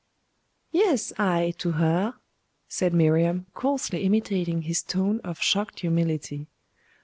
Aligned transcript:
'Yes, 0.71 1.13
I 1.19 1.53
to 1.59 1.73
her!' 1.73 2.15
Said 2.67 2.91
Miriam, 2.91 3.45
coarsely 3.53 4.03
imitating 4.03 4.63
his 4.63 4.81
tone 4.81 5.21
of 5.23 5.39
shocked 5.39 5.81
humility. 5.81 6.47